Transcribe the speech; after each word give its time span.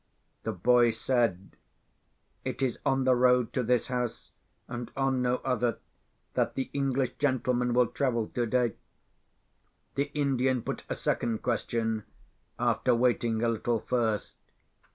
The 0.41 0.51
boy 0.51 0.89
said, 0.89 1.55
"It 2.43 2.63
is 2.63 2.79
on 2.83 3.03
the 3.03 3.13
road 3.13 3.53
to 3.53 3.61
this 3.61 3.85
house, 3.89 4.31
and 4.67 4.91
on 4.97 5.21
no 5.21 5.35
other, 5.45 5.77
that 6.33 6.55
the 6.55 6.71
English 6.73 7.17
gentleman 7.19 7.75
will 7.75 7.85
travel 7.85 8.27
today." 8.27 8.73
The 9.93 10.11
Indian 10.15 10.63
put 10.63 10.85
a 10.89 10.95
second 10.95 11.43
question—after 11.43 12.95
waiting 12.95 13.43
a 13.43 13.47
little 13.49 13.79
first. 13.79 14.33